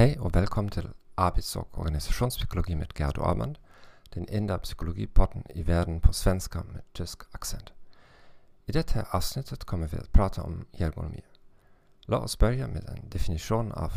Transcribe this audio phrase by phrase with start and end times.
[0.00, 3.58] Hej och välkommen till Arbets och organisationspsykologi med Gerd Ormand,
[4.10, 7.72] den enda psykologipodden i världen på svenska med tysk accent.
[8.66, 11.22] I det här avsnittet kommer vi att prata om ergonomi.
[12.00, 13.90] Låt oss börja med en definition av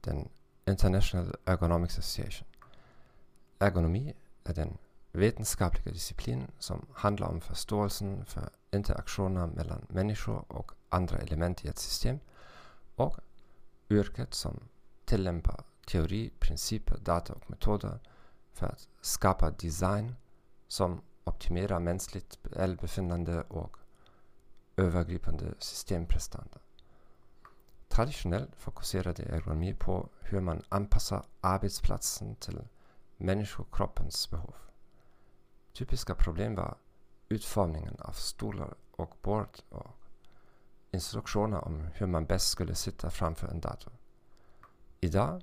[0.00, 0.28] den
[0.66, 2.48] International Ergonomics Association.
[3.58, 4.78] Ergonomi är den
[5.12, 11.78] vetenskapliga disciplin som handlar om förståelsen för interaktioner mellan människor och andra element i ett
[11.78, 12.18] system
[12.96, 13.16] och
[13.90, 14.60] yrket som
[15.08, 17.98] tillämpa teori, principer, data och metoder
[18.52, 20.14] för att skapa design
[20.68, 23.76] som optimerar mänskligt välbefinnande och
[24.76, 26.58] övergripande systemprestanda.
[27.88, 32.60] Traditionellt fokuserade ergonomi på hur man anpassar arbetsplatsen till
[33.16, 34.54] människokroppens behov.
[35.72, 36.76] Typiska problem var
[37.28, 39.90] utformningen av stolar och bord och
[40.90, 43.92] instruktioner om hur man bäst skulle sitta framför en dator.
[45.00, 45.42] Idag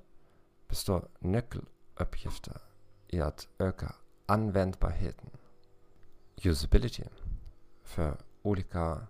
[0.68, 2.60] består nyckeluppgifter
[3.08, 3.94] i att öka
[4.26, 5.30] användbarheten,
[6.44, 7.04] usability,
[7.82, 9.06] för olika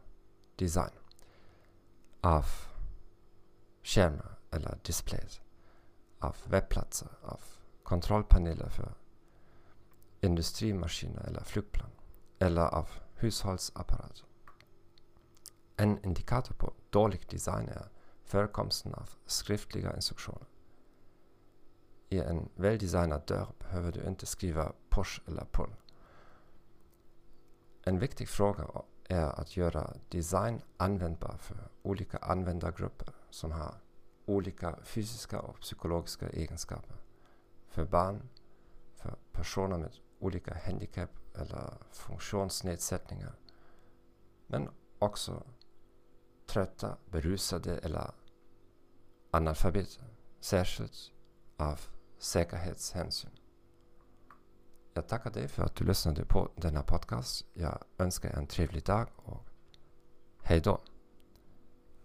[0.56, 0.90] design.
[2.20, 2.44] Av
[3.82, 5.40] skärmar eller displays,
[6.18, 7.40] av webbplatser, av
[7.82, 8.94] kontrollpaneler för
[10.20, 11.90] industrimaskiner eller flygplan
[12.38, 14.24] eller av hushållsapparater.
[15.76, 17.88] En indikator på dålig design är
[18.26, 20.46] förekomsten av skriftliga instruktioner.
[22.08, 25.74] I en väldesignad dörr behöver du inte skriva push eller pull.
[27.82, 28.66] En viktig fråga
[29.04, 33.74] är att göra design användbar för olika användargrupper som har
[34.24, 36.96] olika fysiska och psykologiska egenskaper.
[37.68, 38.28] För barn,
[38.96, 43.34] för personer med olika handikapp eller funktionsnedsättningar.
[44.46, 45.42] Men också
[46.46, 48.10] trötta, berusade eller
[49.30, 50.04] analfabeter,
[50.40, 51.12] särskilt
[51.56, 51.80] av
[52.18, 53.30] säkerhetshänsyn.
[54.94, 57.46] Jag tackar dig för att du lyssnade på denna podcast.
[57.54, 59.46] Jag önskar en trevlig dag och
[60.42, 60.80] hej då.